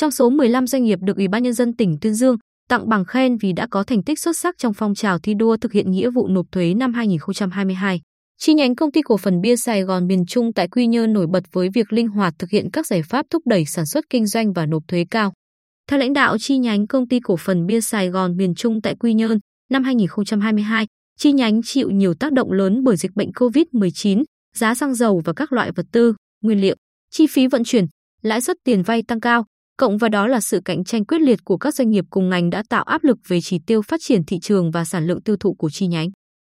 [0.00, 2.36] trong số 15 doanh nghiệp được Ủy ban nhân dân tỉnh Tuyên Dương
[2.68, 5.56] tặng bằng khen vì đã có thành tích xuất sắc trong phong trào thi đua
[5.56, 8.00] thực hiện nghĩa vụ nộp thuế năm 2022.
[8.38, 11.26] Chi nhánh công ty cổ phần bia Sài Gòn miền Trung tại Quy Nhơn nổi
[11.26, 14.26] bật với việc linh hoạt thực hiện các giải pháp thúc đẩy sản xuất kinh
[14.26, 15.32] doanh và nộp thuế cao.
[15.90, 18.94] Theo lãnh đạo chi nhánh công ty cổ phần bia Sài Gòn miền Trung tại
[19.00, 19.38] Quy Nhơn,
[19.70, 20.86] năm 2022,
[21.18, 24.24] chi nhánh chịu nhiều tác động lớn bởi dịch bệnh COVID-19,
[24.56, 26.76] giá xăng dầu và các loại vật tư, nguyên liệu,
[27.10, 27.86] chi phí vận chuyển,
[28.22, 29.44] lãi suất tiền vay tăng cao,
[29.80, 32.50] cộng vào đó là sự cạnh tranh quyết liệt của các doanh nghiệp cùng ngành
[32.50, 35.36] đã tạo áp lực về chỉ tiêu phát triển thị trường và sản lượng tiêu
[35.40, 36.08] thụ của chi nhánh.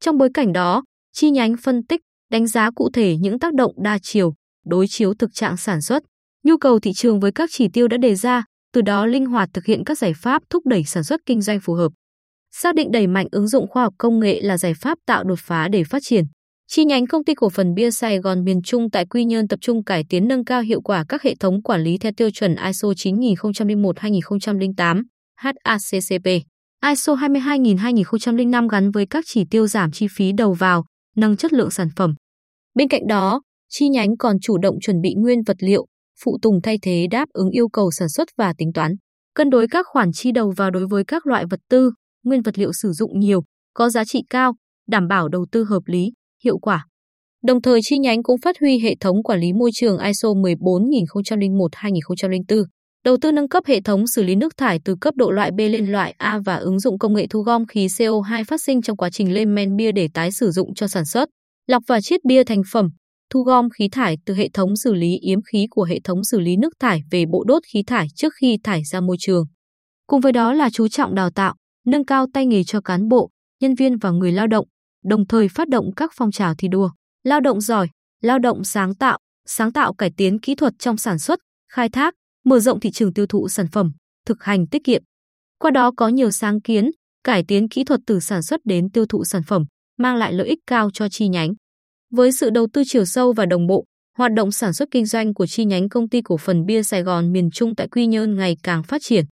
[0.00, 0.82] Trong bối cảnh đó,
[1.12, 2.00] chi nhánh phân tích,
[2.30, 4.34] đánh giá cụ thể những tác động đa chiều,
[4.66, 6.02] đối chiếu thực trạng sản xuất,
[6.44, 9.48] nhu cầu thị trường với các chỉ tiêu đã đề ra, từ đó linh hoạt
[9.52, 11.92] thực hiện các giải pháp thúc đẩy sản xuất kinh doanh phù hợp.
[12.54, 15.38] Xác định đẩy mạnh ứng dụng khoa học công nghệ là giải pháp tạo đột
[15.38, 16.24] phá để phát triển.
[16.68, 19.58] Chi nhánh công ty cổ phần bia Sài Gòn miền Trung tại Quy Nhơn tập
[19.62, 22.56] trung cải tiến nâng cao hiệu quả các hệ thống quản lý theo tiêu chuẩn
[22.66, 25.02] ISO 9001-2008,
[25.36, 26.26] HACCP,
[26.86, 30.84] ISO 22000-2005 gắn với các chỉ tiêu giảm chi phí đầu vào,
[31.16, 32.14] nâng chất lượng sản phẩm.
[32.74, 35.86] Bên cạnh đó, chi nhánh còn chủ động chuẩn bị nguyên vật liệu,
[36.24, 38.94] phụ tùng thay thế đáp ứng yêu cầu sản xuất và tính toán,
[39.34, 41.92] cân đối các khoản chi đầu vào đối với các loại vật tư,
[42.24, 43.42] nguyên vật liệu sử dụng nhiều,
[43.74, 44.54] có giá trị cao,
[44.88, 46.12] đảm bảo đầu tư hợp lý,
[46.44, 46.86] hiệu quả.
[47.46, 52.64] Đồng thời chi nhánh cũng phát huy hệ thống quản lý môi trường ISO 14001-2004,
[53.04, 55.58] đầu tư nâng cấp hệ thống xử lý nước thải từ cấp độ loại B
[55.58, 58.96] lên loại A và ứng dụng công nghệ thu gom khí CO2 phát sinh trong
[58.96, 61.28] quá trình lên men bia để tái sử dụng cho sản xuất,
[61.66, 62.88] lọc và chiết bia thành phẩm,
[63.30, 66.40] thu gom khí thải từ hệ thống xử lý yếm khí của hệ thống xử
[66.40, 69.44] lý nước thải về bộ đốt khí thải trước khi thải ra môi trường.
[70.06, 71.54] Cùng với đó là chú trọng đào tạo,
[71.86, 74.66] nâng cao tay nghề cho cán bộ, nhân viên và người lao động,
[75.04, 76.90] đồng thời phát động các phong trào thi đua,
[77.24, 77.88] lao động giỏi,
[78.22, 81.38] lao động sáng tạo, sáng tạo cải tiến kỹ thuật trong sản xuất,
[81.72, 83.92] khai thác, mở rộng thị trường tiêu thụ sản phẩm,
[84.26, 85.02] thực hành tiết kiệm.
[85.58, 86.90] Qua đó có nhiều sáng kiến,
[87.24, 89.64] cải tiến kỹ thuật từ sản xuất đến tiêu thụ sản phẩm,
[89.98, 91.52] mang lại lợi ích cao cho chi nhánh.
[92.10, 93.84] Với sự đầu tư chiều sâu và đồng bộ,
[94.18, 97.02] hoạt động sản xuất kinh doanh của chi nhánh công ty cổ phần bia Sài
[97.02, 99.24] Gòn miền Trung tại Quy Nhơn ngày càng phát triển.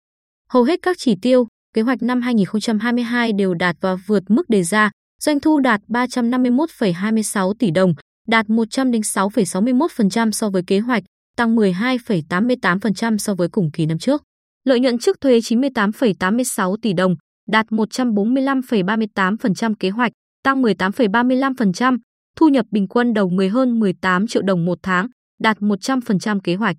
[0.50, 4.62] Hầu hết các chỉ tiêu, kế hoạch năm 2022 đều đạt và vượt mức đề
[4.62, 7.94] ra, doanh thu đạt 351,26 tỷ đồng,
[8.28, 11.02] đạt 106,61% so với kế hoạch,
[11.36, 14.22] tăng 12,88% so với cùng kỳ năm trước.
[14.64, 17.16] Lợi nhuận trước thuế 98,86 tỷ đồng,
[17.48, 21.98] đạt 145,38% kế hoạch, tăng 18,35%,
[22.36, 25.06] thu nhập bình quân đầu người hơn 18 triệu đồng một tháng,
[25.40, 26.76] đạt 100% kế hoạch.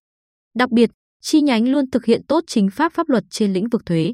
[0.55, 0.89] Đặc biệt,
[1.21, 4.13] chi nhánh luôn thực hiện tốt chính pháp pháp luật trên lĩnh vực thuế.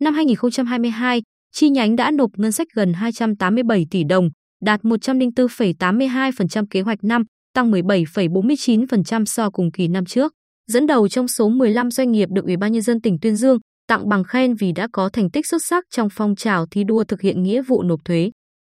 [0.00, 1.22] Năm 2022,
[1.52, 4.28] chi nhánh đã nộp ngân sách gần 287 tỷ đồng,
[4.62, 7.22] đạt 104,82% kế hoạch năm,
[7.54, 10.32] tăng 17,49% so cùng kỳ năm trước,
[10.66, 13.58] dẫn đầu trong số 15 doanh nghiệp được Ủy ban nhân dân tỉnh Tuyên Dương
[13.88, 17.04] tặng bằng khen vì đã có thành tích xuất sắc trong phong trào thi đua
[17.04, 18.30] thực hiện nghĩa vụ nộp thuế.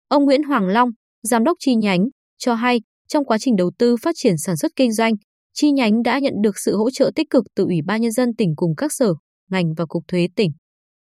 [0.08, 0.90] Ông Nguyễn Hoàng Long,
[1.24, 2.06] giám đốc chi nhánh,
[2.38, 5.14] cho hay trong quá trình đầu tư phát triển sản xuất kinh doanh,
[5.54, 8.36] chi nhánh đã nhận được sự hỗ trợ tích cực từ Ủy ban nhân dân
[8.36, 9.14] tỉnh cùng các sở,
[9.50, 10.52] ngành và cục thuế tỉnh.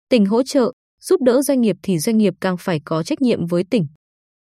[0.09, 0.72] Tỉnh hỗ trợ,
[1.04, 3.86] giúp đỡ doanh nghiệp thì doanh nghiệp càng phải có trách nhiệm với tỉnh.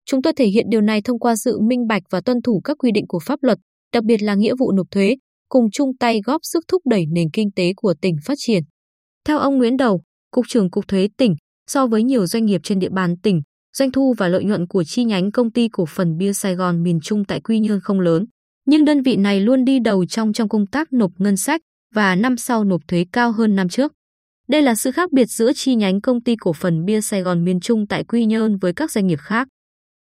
[0.07, 2.79] Chúng tôi thể hiện điều này thông qua sự minh bạch và tuân thủ các
[2.79, 3.59] quy định của pháp luật,
[3.93, 5.17] đặc biệt là nghĩa vụ nộp thuế,
[5.49, 8.63] cùng chung tay góp sức thúc đẩy nền kinh tế của tỉnh phát triển.
[9.25, 11.35] Theo ông Nguyễn Đầu, Cục trưởng Cục Thuế tỉnh,
[11.71, 13.43] so với nhiều doanh nghiệp trên địa bàn tỉnh,
[13.77, 16.83] doanh thu và lợi nhuận của chi nhánh công ty cổ phần bia Sài Gòn
[16.83, 18.25] miền Trung tại Quy Nhơn không lớn,
[18.67, 21.61] nhưng đơn vị này luôn đi đầu trong trong công tác nộp ngân sách
[21.95, 23.93] và năm sau nộp thuế cao hơn năm trước.
[24.49, 27.45] Đây là sự khác biệt giữa chi nhánh công ty cổ phần bia Sài Gòn
[27.45, 29.49] miền Trung tại Quy Nhơn với các doanh nghiệp khác.